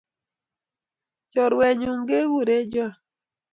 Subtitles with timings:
[1.31, 2.93] Chorwenyun kekure Joan.